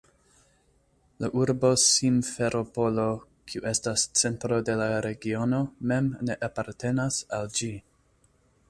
La 1.23 1.27
urbo 1.41 1.69
Simferopolo, 1.81 3.05
kiu 3.53 3.63
estas 3.73 4.07
centro 4.23 4.61
de 4.71 4.79
la 4.81 4.89
regiono, 5.09 5.61
mem 5.93 6.11
ne 6.31 6.41
apartenas 6.51 7.23
al 7.41 7.55
ĝi. 7.61 7.73